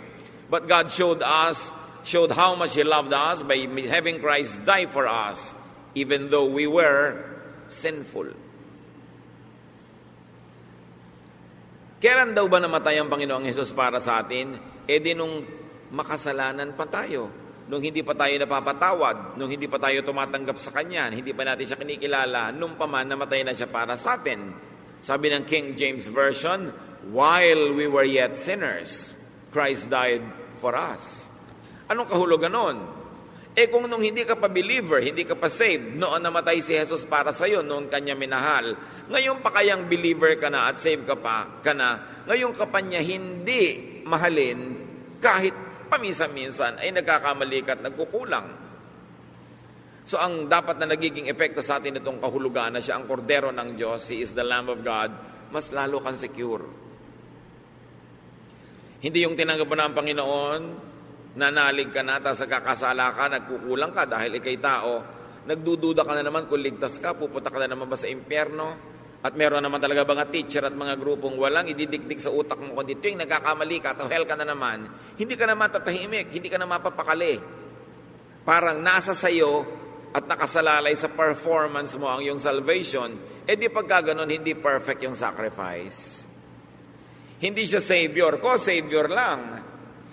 [0.53, 1.73] But God showed us,
[2.05, 3.57] showed how much He loved us by
[3.89, 5.57] having Christ die for us,
[5.97, 7.17] even though we were
[7.73, 8.37] sinful.
[12.03, 14.59] Kailan daw ba namatay ang Panginoong Hesus para sa atin?
[14.85, 15.47] E di nung
[15.95, 17.42] makasalanan pa tayo.
[17.71, 21.63] Nung hindi pa tayo napapatawad, nung hindi pa tayo tumatanggap sa Kanya, hindi pa natin
[21.63, 24.51] siya kinikilala, nung pa man namatay na siya para sa atin.
[25.03, 26.75] Sabi ng King James Version,
[27.11, 29.19] While we were yet sinners,
[29.51, 30.23] Christ died
[30.63, 31.31] for us.
[31.91, 32.77] Anong kahulugan nun?
[33.53, 37.05] Eh kung nung hindi ka pa believer, hindi ka pa saved, noon namatay si Jesus
[37.05, 38.73] para sa iyo, noon kanya minahal,
[39.13, 42.81] ngayon pa kayang believer ka na at saved ka pa ka na, ngayon ka pa
[42.81, 44.81] niya hindi mahalin
[45.21, 45.53] kahit
[45.93, 48.49] paminsan-minsan ay nagkakamali ka at nagkukulang.
[50.03, 53.77] So ang dapat na nagiging epekto sa atin itong kahulugan na siya ang kordero ng
[53.77, 55.13] Diyos, He is the Lamb of God,
[55.53, 56.65] mas lalo kang secure.
[59.05, 60.63] Hindi yung tinanggap mo na ang Panginoon,
[61.37, 65.03] nanalig ka na, tapos kakasala ka, nagkukulang ka dahil ikay tao,
[65.47, 68.91] nagdududa ka na naman kung ligtas ka, pupunta ka na naman ba sa impyerno?
[69.23, 72.99] At meron naman talaga mga teacher at mga grupong walang ididikdik sa utak mo kundi
[72.99, 76.67] tuwing nagkakamali ka, to hell ka na naman, hindi ka naman tatahimik, hindi ka na
[76.67, 77.39] mapapakali.
[78.43, 79.63] Parang nasa sayo
[80.11, 83.15] at nakasalalay sa performance mo ang iyong salvation,
[83.47, 86.27] eh di pagka ganun, hindi perfect yung sacrifice.
[87.39, 89.63] Hindi siya Savior ko, Savior lang.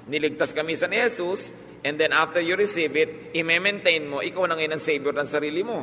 [0.06, 1.50] Niligtas kami sa ni Jesus,
[1.82, 5.65] and then after you receive it, i-maintain mo, ikaw na ngayon ang Savior ng sarili
[5.65, 5.82] mo.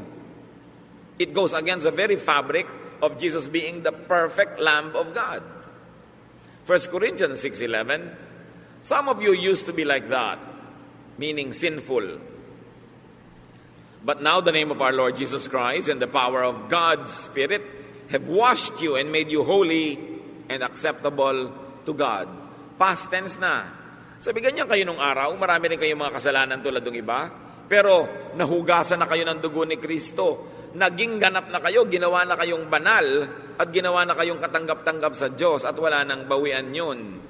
[1.18, 5.42] It goes against the very fabric of Jesus being the perfect Lamb of God.
[6.66, 8.14] 1 Corinthians 6.11
[8.82, 10.38] Some of you used to be like that,
[11.18, 12.18] meaning sinful.
[14.06, 17.62] But now the name of our Lord Jesus Christ and the power of God's Spirit
[18.10, 19.98] have washed you and made you holy
[20.46, 21.50] and acceptable
[21.82, 22.30] to God.
[22.78, 23.66] Past tense na.
[24.22, 27.28] Sabi ganyan kayo nung araw, marami rin kayong mga kasalanan tulad ng iba,
[27.66, 28.06] pero
[28.38, 30.55] nahugasan na kayo ng dugo ni Kristo.
[30.76, 33.06] Naging ganap na kayo, ginawa na kayong banal,
[33.56, 37.24] at ginawa na kayong katanggap-tanggap sa Diyos, at wala nang bawian yun.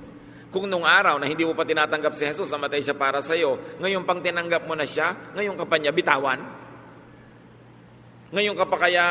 [0.50, 3.58] Kung nung araw na hindi mo pa tinatanggap si Jesus, namatay siya para sa iyo,
[3.78, 6.40] ngayon pang tinanggap mo na siya, ngayon ka pa niya bitawan?
[8.34, 9.04] Ngayon ka pa kaya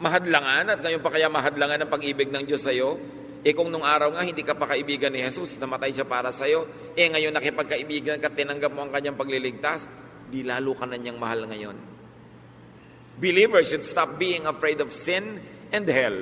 [0.00, 2.98] mahadlangan at ngayon pa kaya mahadlangan ang pag-ibig ng Diyos sa iyo?
[3.46, 6.48] Eh kung nung araw nga hindi ka pa kaibigan ni Jesus, namatay siya para sa
[6.50, 6.66] iyo,
[6.96, 9.86] eh ngayon nakipagkaibigan ka, tinanggap mo ang kanyang pagliligtas,
[10.26, 11.99] di lalo ka na niyang mahal ngayon.
[13.18, 15.42] Believers should stop being afraid of sin
[15.74, 16.18] and hell.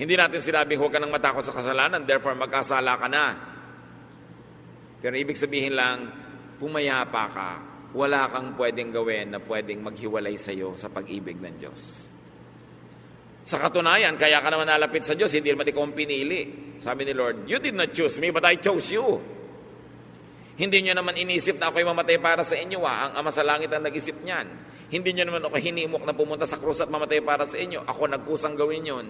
[0.00, 3.26] Hindi natin sinabing huwag ka nang matakot sa kasalanan, therefore magkasala ka na.
[5.00, 6.08] Pero ibig sabihin lang,
[6.56, 7.50] pumayapa ka,
[7.92, 11.82] wala kang pwedeng gawin na pwedeng maghiwalay sa iyo sa pag-ibig ng Diyos.
[13.44, 16.40] Sa katunayan, kaya ka naman nalapit sa Diyos, hindi naman ikaw ang pinili.
[16.80, 19.20] Sabi ni Lord, You did not choose me, but I chose you.
[20.60, 23.08] Hindi nyo naman inisip na ako'y mamatay para sa inyo, ah.
[23.10, 24.69] ang Ama sa Langit ang nag-isip niyan.
[24.90, 27.86] Hindi nyo naman ako hinimok na pumunta sa krus at mamatay para sa inyo.
[27.86, 29.06] Ako nagkusang gawin yon.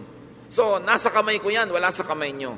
[0.53, 2.53] So, nasa kamay ko yan, wala sa kamay nyo.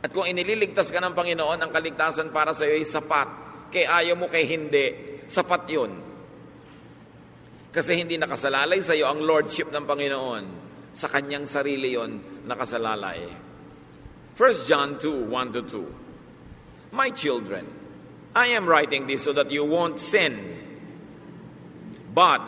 [0.00, 3.28] At kung inililigtas ka ng Panginoon, ang kaligtasan para sa iyo ay sapat.
[3.68, 5.92] Kay ayaw mo, kay hindi, sapat yun.
[7.68, 10.44] Kasi hindi nakasalalay sa iyo ang lordship ng Panginoon.
[10.96, 13.28] Sa kanyang sarili yon nakasalalay.
[14.32, 15.62] 1 John 2, 1 to
[16.88, 16.96] 2.
[16.96, 17.68] My children,
[18.32, 20.64] I am writing this so that you won't sin.
[22.16, 22.40] But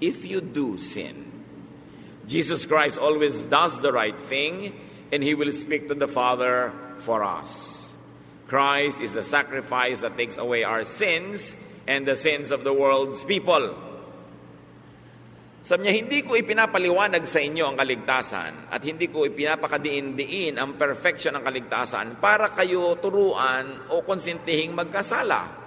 [0.00, 1.44] if you do sin,
[2.24, 4.72] Jesus Christ always does the right thing
[5.12, 7.92] and he will speak to the Father for us.
[8.48, 11.52] Christ is the sacrifice that takes away our sins
[11.84, 13.76] and the sins of the world's people.
[15.60, 21.36] Sabi niya, hindi ko ipinapaliwanag sa inyo ang kaligtasan at hindi ko ipinapakadiin-diin ang perfection
[21.36, 25.60] ng kaligtasan para kayo turuan o konsentihing magkasala.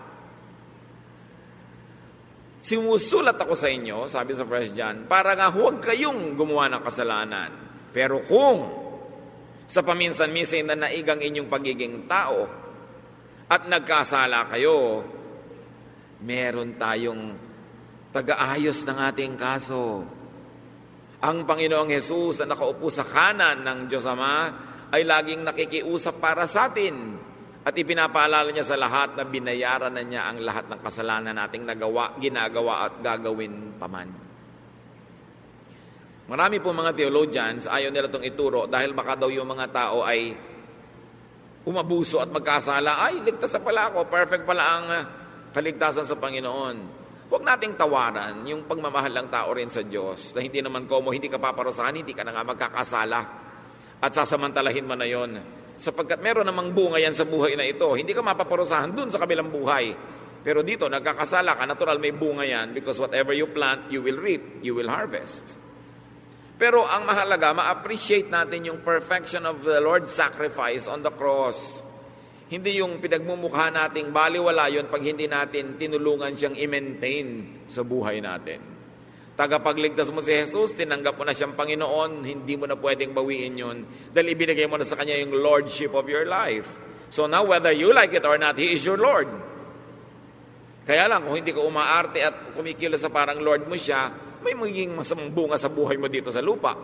[2.63, 7.52] Simusulat ako sa inyo, sabi sa 1 John, para nga huwag kayong gumawa ng kasalanan.
[7.91, 8.60] Pero kung
[9.67, 12.47] sa paminsan-minsan na naigang inyong pagiging tao
[13.52, 15.04] at nagkasala kayo,
[16.23, 17.36] meron tayong
[18.15, 20.08] taga-ayos ng ating kaso.
[21.19, 24.36] Ang Panginoong Hesus na nakaupo sa kanan ng Diyos Ama
[24.88, 27.19] ay laging nakikiusap para sa atin
[27.63, 32.19] at ipinapaalala niya sa lahat na binayaran na niya ang lahat ng kasalanan nating nagawa,
[32.19, 34.12] ginagawa at gagawin paman.
[36.28, 40.36] Marami po mga theologians, ayaw nila itong ituro dahil baka daw yung mga tao ay
[41.63, 42.99] umabuso at magkasala.
[42.99, 45.04] Ay, ligtas na pala ako, perfect pala ang ah,
[45.56, 47.04] kaligtasan sa Panginoon.
[47.32, 51.15] Huwag nating tawaran yung pagmamahal ng tao rin sa Diyos na hindi naman ko mo,
[51.15, 53.19] hindi ka paparusahan, hindi ka na nga magkakasala
[54.04, 55.62] at sasamantalahin mo na yon.
[55.77, 57.89] Sapagkat meron namang bunga yan sa buhay na ito.
[57.93, 59.93] Hindi ka mapaparusahan dun sa kabilang buhay.
[60.43, 64.59] Pero dito, nagkakasala ka, natural may bunga yan because whatever you plant, you will reap,
[64.59, 65.55] you will harvest.
[66.59, 71.79] Pero ang mahalaga, ma-appreciate natin yung perfection of the Lord's sacrifice on the cross.
[72.51, 77.27] Hindi yung pinagmumukha nating baliwala yun pag hindi natin tinulungan siyang i-maintain
[77.71, 78.72] sa buhay natin.
[79.34, 83.78] Tagapagligtas mo si Jesus, tinanggap mo na siyang Panginoon, hindi mo na pwedeng bawiin yun
[84.13, 86.78] dahil ibinigay mo na sa Kanya yung Lordship of your life.
[87.10, 89.30] So now, whether you like it or not, He is your Lord.
[90.86, 94.93] Kaya lang, kung hindi ka umaarte at kumikilos sa parang Lord mo siya, may magiging
[94.93, 96.76] masamang bunga sa buhay mo dito sa lupa.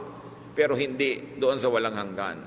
[0.55, 2.37] Pero hindi doon sa walang hanggan.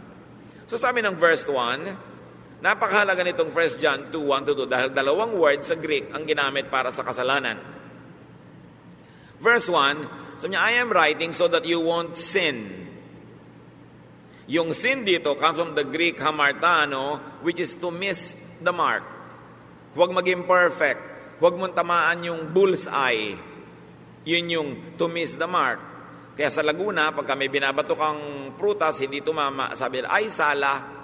[0.66, 5.36] So sabi ng verse 1, napakahalaga nitong 1 John 2, 1 to 2 dahil dalawang
[5.36, 7.60] words sa Greek ang ginamit para sa kasalanan.
[9.42, 12.86] Verse 1, sabi niya, I am writing so that you won't sin.
[14.46, 19.02] Yung sin dito comes from the Greek hamartano, which is to miss the mark.
[19.98, 21.02] Huwag maging perfect.
[21.42, 23.34] Huwag mong tamaan yung bullseye.
[24.22, 25.82] Yun yung to miss the mark.
[26.38, 31.02] Kaya sa Laguna, pagka may binabato kang prutas, hindi tumama, sabi ay, sala.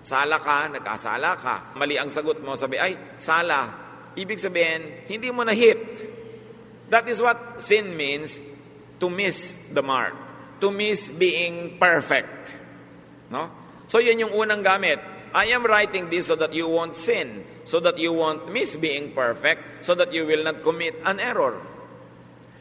[0.00, 1.54] Sala ka, nagkasala ka.
[1.76, 3.70] Mali ang sagot mo, sabi, ay, sala.
[4.16, 6.13] Ibig sabihin, hindi mo na hit.
[6.94, 8.38] That is what sin means,
[9.02, 10.14] to miss the mark.
[10.62, 12.54] To miss being perfect.
[13.34, 13.50] No?
[13.90, 15.02] So yun yung unang gamit.
[15.34, 19.10] I am writing this so that you won't sin, so that you won't miss being
[19.10, 21.58] perfect, so that you will not commit an error.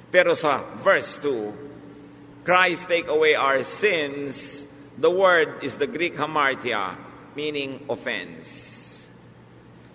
[0.09, 4.65] Pero sa verse 2, Christ take away our sins,
[4.97, 6.97] the word is the Greek hamartia,
[7.37, 9.05] meaning offense.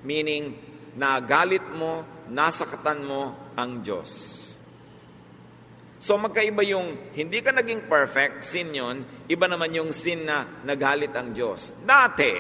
[0.07, 0.55] Meaning,
[0.95, 4.37] nagalit mo, nasakatan mo ang Diyos.
[5.99, 11.11] So magkaiba yung hindi ka naging perfect, sin yon, iba naman yung sin na nagalit
[11.13, 11.75] ang Diyos.
[11.83, 12.33] Dati,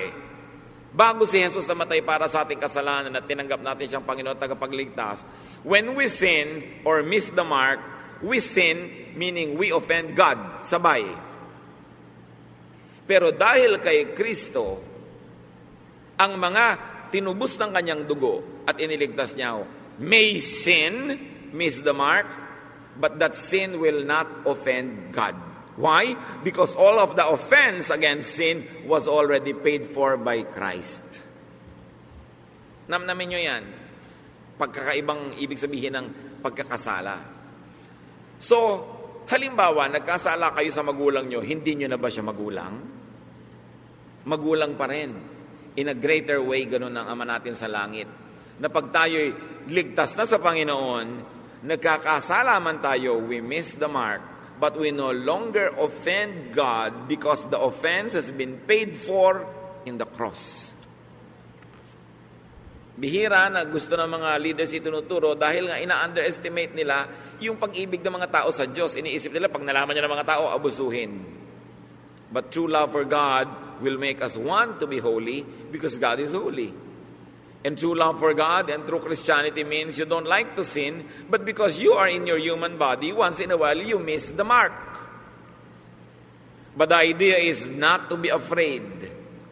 [0.95, 5.27] bago si Jesus namatay para sa ating kasalanan at tinanggap natin siyang Panginoon tagapagligtas,
[5.67, 7.83] when we sin or miss the mark,
[8.23, 11.03] we sin meaning we offend God, sabay.
[13.11, 14.79] Pero dahil kay Kristo,
[16.15, 16.67] ang mga
[17.11, 21.19] tinubos ng kanyang dugo at iniligtas niya, may sin,
[21.53, 22.31] miss the mark,
[22.99, 25.35] but that sin will not offend God.
[25.79, 26.19] Why?
[26.43, 31.03] Because all of the offense against sin was already paid for by Christ.
[32.91, 33.65] Namnamin nyo yan.
[34.59, 36.07] Pagkakaibang ibig sabihin ng
[36.43, 37.15] pagkakasala.
[38.43, 38.57] So,
[39.31, 42.75] halimbawa, nagkasala kayo sa magulang nyo, hindi nyo na ba siya magulang?
[44.27, 45.15] Magulang pa rin.
[45.79, 48.11] In a greater way, ganun ang ama natin sa langit.
[48.59, 49.35] Na pag tayo'y
[49.71, 51.07] ligtas na sa Panginoon,
[51.63, 54.23] nagkakasala man tayo, we miss the mark,
[54.59, 59.47] but we no longer offend God because the offense has been paid for
[59.87, 60.75] in the cross.
[62.99, 67.07] Bihira na gusto ng mga leaders itinuturo dahil nga ina-underestimate nila
[67.39, 68.99] yung pag-ibig ng mga tao sa Diyos.
[68.99, 71.23] Iniisip nila pag nalaman niya ng mga tao, abusuhin.
[72.35, 73.47] But true love for God
[73.79, 76.88] will make us want to be holy because God is holy.
[77.65, 81.45] And true love for God and true Christianity means you don't like to sin, but
[81.45, 84.73] because you are in your human body, once in a while you miss the mark.
[86.79, 88.87] But the idea is not to be afraid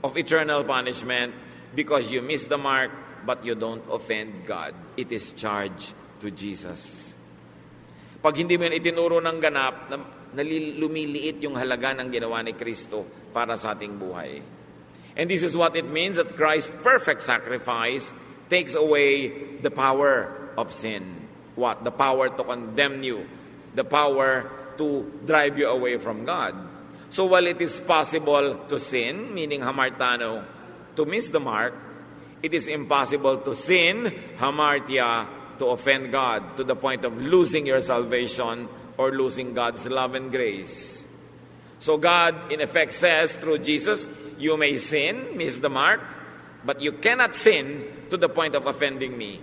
[0.05, 1.35] of eternal punishment
[1.75, 2.95] because you miss the mark,
[3.27, 4.75] but you don't offend God.
[4.97, 7.11] It is charged to Jesus.
[8.22, 9.91] Pag hindi mo itinuro ng ganap,
[10.39, 13.03] lumiliit yung halaga ng ginawa ni Kristo
[13.35, 14.39] para sa ating buhay.
[15.17, 18.12] And this is what it means that Christ's perfect sacrifice
[18.51, 21.29] takes away the power of sin.
[21.57, 21.85] What?
[21.85, 23.27] The power to condemn you.
[23.75, 26.55] The power to drive you away from God.
[27.09, 30.45] So while it is possible to sin, meaning hamartano,
[30.97, 31.75] to miss the mark,
[32.43, 35.27] it is impossible to sin, hamartia,
[35.59, 40.31] to offend God to the point of losing your salvation or losing God's love and
[40.31, 41.05] grace.
[41.79, 44.07] So God, in effect, says through Jesus,
[44.39, 46.01] you may sin, miss the mark,
[46.64, 49.41] but you cannot sin to the point of offending me.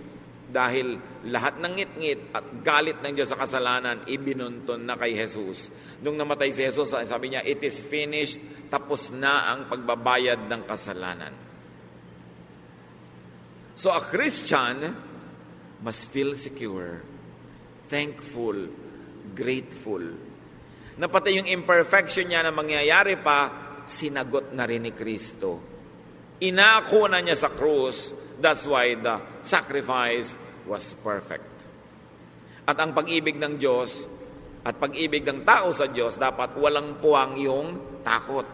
[0.54, 5.72] Dahil lahat ng ngit-ngit at galit ng Diyos sa kasalanan, ibinunton na kay Jesus.
[5.98, 8.38] Nung namatay si Jesus, sabi niya, it is finished,
[8.70, 11.34] tapos na ang pagbabayad ng kasalanan.
[13.74, 14.94] So a Christian
[15.82, 17.02] must feel secure,
[17.90, 18.70] thankful,
[19.34, 20.06] grateful
[20.94, 25.60] Na pati yung imperfection niya na mangyayari pa, sinagot na rin ni Kristo.
[26.42, 28.12] Inako na niya sa krus.
[28.40, 30.34] That's why the sacrifice
[30.66, 31.46] was perfect.
[32.64, 34.08] At ang pag-ibig ng Diyos
[34.64, 38.48] at pag-ibig ng tao sa Diyos, dapat walang puwang yung takot.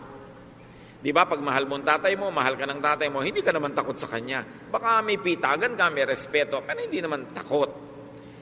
[1.01, 3.55] Di ba, pag mahal mo ang tatay mo, mahal ka ng tatay mo, hindi ka
[3.55, 4.45] naman takot sa kanya.
[4.45, 7.90] Baka may pitagan ka, may respeto, pero hindi naman takot.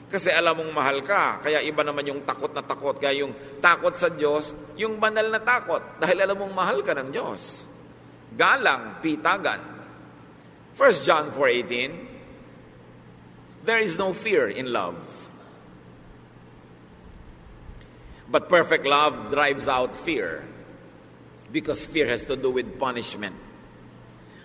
[0.09, 2.97] Kasi alam mong mahal ka, kaya iba naman yung takot na takot.
[2.97, 7.13] Kaya yung takot sa Diyos, yung banal na takot, dahil alam mong mahal ka ng
[7.13, 7.69] Diyos.
[8.33, 9.61] Galang, pitagan.
[10.81, 12.09] 1 John 4.18
[13.69, 14.97] There is no fear in love.
[18.31, 20.45] But perfect love drives out fear
[21.53, 23.37] because fear has to do with punishment.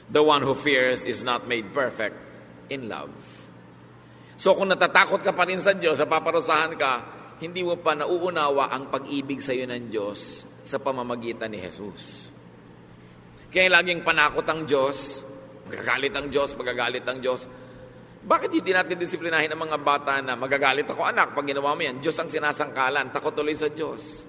[0.10, 2.16] The one who fears is not made perfect
[2.70, 3.12] in love.
[4.38, 6.94] So kung natatakot ka pa rin sa Diyos, sa paparusahan ka,
[7.44, 12.32] hindi mo pa nauunawa ang pag-ibig sa iyo ng Diyos sa pamamagitan ni Jesus.
[13.54, 15.22] Kaya laging panakot ang Diyos,
[15.70, 17.46] magagalit ang Diyos, magagalit ang Diyos.
[18.24, 22.00] Bakit hindi natin disiplinahin ang mga bata na magagalit ako anak pag ginawa mo yan?
[22.00, 24.24] Diyos ang sinasangkalan, takot tuloy sa Diyos.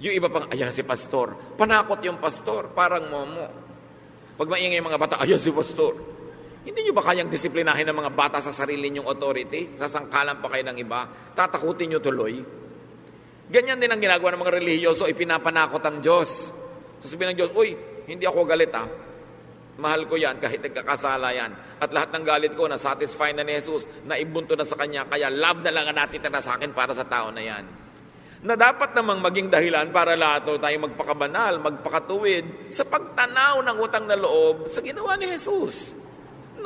[0.00, 1.56] Yung iba pang, ayan si pastor.
[1.58, 3.46] Panakot yung pastor, parang momo.
[4.38, 6.15] Pag maingay mga bata, ayan si pastor.
[6.66, 9.78] Hindi nyo ba kayang disiplinahin ng mga bata sa sarili nyong authority?
[9.78, 11.06] Sasangkalan pa kayo ng iba?
[11.30, 12.42] Tatakutin nyo tuloy?
[13.46, 16.50] Ganyan din ang ginagawa ng mga relihiyoso, ipinapanakot ang Diyos.
[16.98, 17.78] Sasabihin ng Diyos, uy,
[18.10, 18.82] hindi ako galit ah.
[19.78, 21.54] Mahal ko yan kahit nagkakasala yan.
[21.78, 25.06] At lahat ng galit ko na satisfy na ni Jesus, na ibunto na sa Kanya,
[25.06, 27.62] kaya love na lang ang natitira sa akin para sa tao na yan.
[28.42, 34.18] Na dapat namang maging dahilan para lahat tayo magpakabanal, magpakatuwid sa pagtanaw ng utang na
[34.18, 35.94] loob sa ginawa ni Jesus.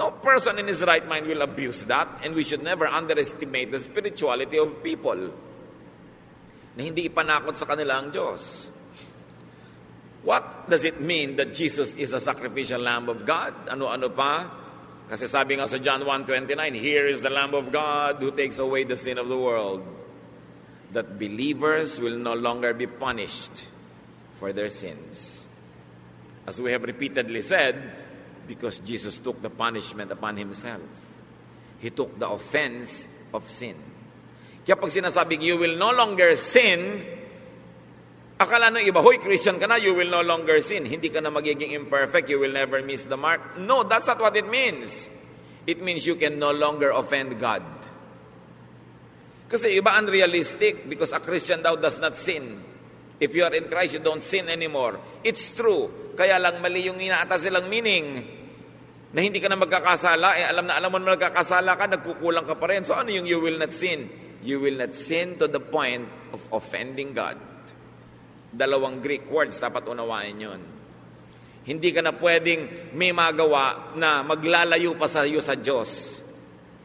[0.01, 3.77] No person in his right mind will abuse that and we should never underestimate the
[3.77, 5.29] spirituality of people
[6.73, 8.73] na hindi ipanakot sa kanila ang Diyos.
[10.25, 13.69] What does it mean that Jesus is a sacrificial Lamb of God?
[13.69, 14.49] Ano-ano pa?
[15.13, 16.49] Kasi sabi nga sa John 1.29,
[16.81, 19.85] Here is the Lamb of God who takes away the sin of the world.
[20.97, 23.69] That believers will no longer be punished
[24.41, 25.45] for their sins.
[26.49, 27.77] As we have repeatedly said,
[28.47, 30.83] because Jesus took the punishment upon Himself.
[31.79, 33.77] He took the offense of sin.
[34.67, 37.01] Kaya pag sinasabing, you will no longer sin,
[38.41, 40.89] Akala ng iba, hoy, Christian ka na, you will no longer sin.
[40.89, 43.61] Hindi ka na magiging imperfect, you will never miss the mark.
[43.61, 45.13] No, that's not what it means.
[45.69, 47.61] It means you can no longer offend God.
[49.45, 52.65] Kasi iba unrealistic because a Christian daw does not sin.
[53.21, 54.97] If you are in Christ, you don't sin anymore.
[55.21, 56.17] It's true.
[56.17, 58.41] Kaya lang mali yung inaata silang meaning.
[59.13, 62.57] Na hindi ka na magkakasala, eh alam na alam mo na magkakasala ka, nagkukulang ka
[62.57, 62.81] pa rin.
[62.87, 64.09] So ano yung you will not sin?
[64.41, 67.37] You will not sin to the point of offending God.
[68.51, 70.61] Dalawang Greek words, dapat unawain yon.
[71.69, 76.25] Hindi ka na pwedeng may magawa na maglalayo pa sa iyo sa Diyos.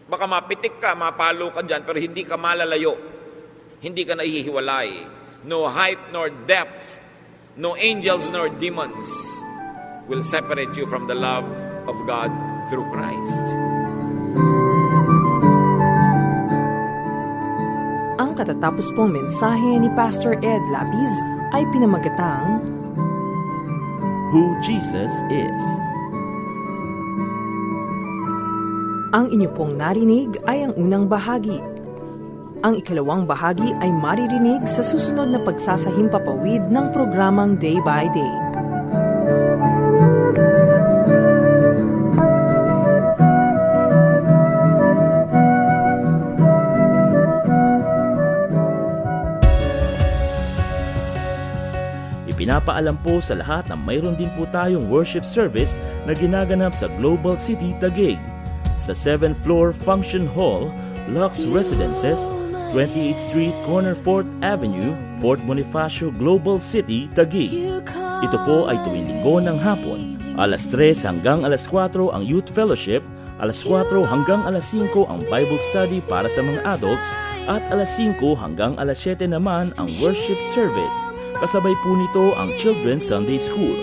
[0.05, 2.93] Baka mapitik ka, mapalo ka dyan, pero hindi ka malalayo.
[3.79, 4.89] Hindi ka nahihiwalay.
[5.45, 6.97] No height nor depth,
[7.53, 9.05] no angels nor demons
[10.09, 11.45] will separate you from the love
[11.85, 12.33] of God
[12.73, 13.45] through Christ.
[18.17, 21.13] Ang katatapos pong mensahe ni Pastor Ed Lapiz
[21.53, 22.65] ay pinamagatang
[24.33, 25.61] Who Jesus is.
[29.13, 31.74] Ang inyo pong narinig ay ang unang bahagi.
[32.65, 38.33] Ang ikalawang bahagi ay maririnig sa susunod na pagsasahimpapawid ng programang Day by Day.
[52.25, 55.77] Ipinapaalam po sa lahat na mayroon din po tayong worship service
[56.09, 58.17] na ginaganap sa Global City Taguig
[58.73, 60.73] sa 7th floor Function Hall,
[61.13, 62.25] Lux Residences,
[62.73, 67.51] 28th Street, Corner 4th Avenue, Fort Bonifacio, Global City, Taguig.
[68.23, 70.15] Ito po ay tuwing linggo ng hapon.
[70.39, 73.05] Alas 3 hanggang alas 4 ang Youth Fellowship,
[73.37, 77.09] alas 4 hanggang alas 5 ang Bible Study para sa mga adults,
[77.45, 80.99] at alas 5 hanggang alas 7 naman ang worship service.
[81.37, 83.75] Kasabay po nito ang Children's Sunday School.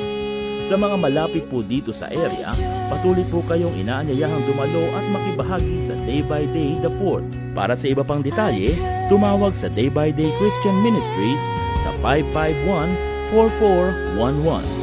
[0.73, 2.49] Sa mga malapit po dito sa area,
[2.89, 7.42] patuloy po kayong inaanyayahang dumalo at makibahagi sa Day by Day the 4th.
[7.53, 8.81] Para sa iba pang detalye,
[9.13, 11.43] tumawag sa Day by Day Christian Ministries
[11.85, 12.89] sa 551
[13.33, 14.82] 4411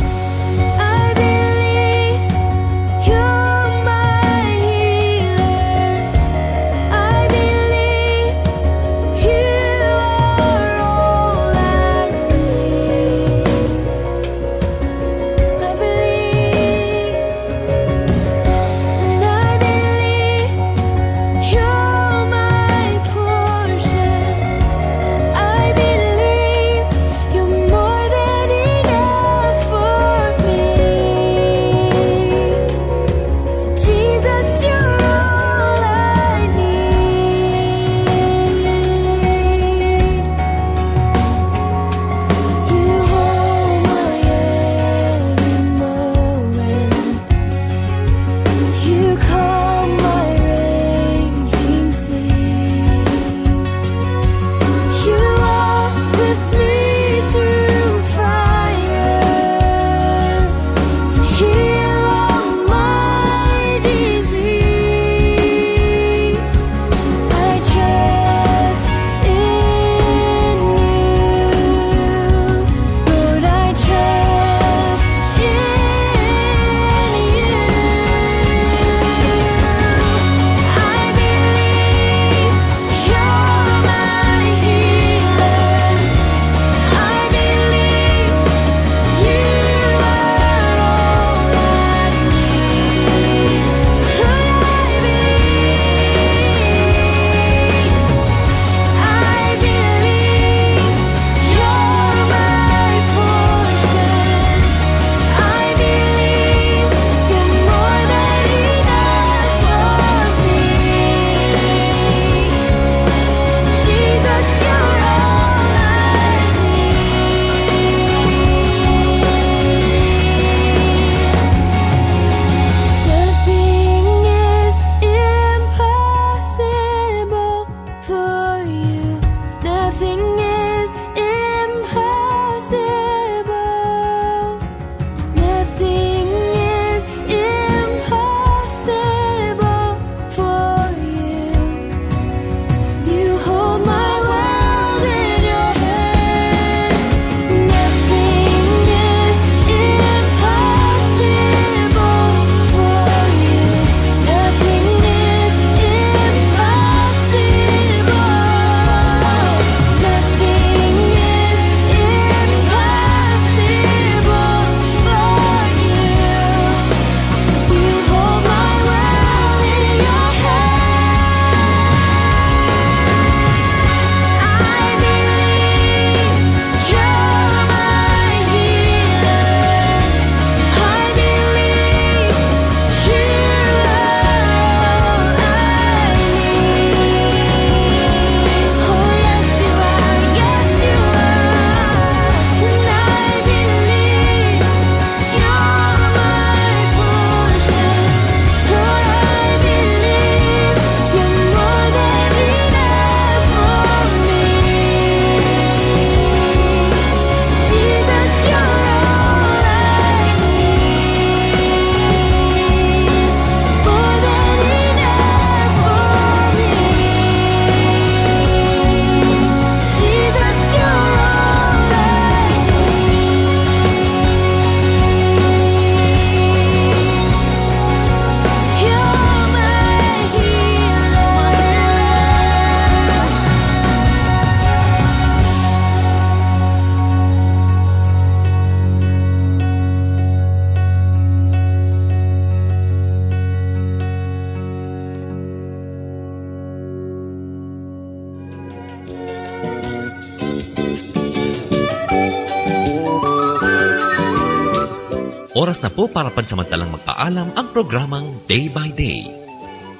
[255.79, 259.31] Oras na po para pansamantalang magpaalam ang programang Day by Day.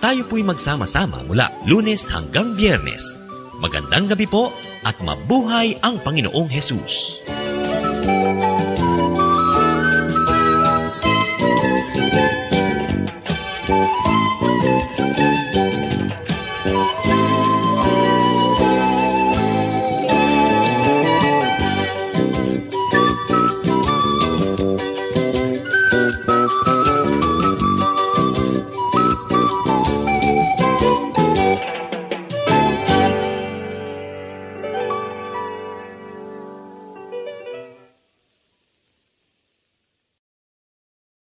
[0.04, 3.00] Tayo po'y magsama-sama mula lunes hanggang biyernes.
[3.64, 4.52] Magandang gabi po
[4.84, 7.16] at mabuhay ang Panginoong Hesus.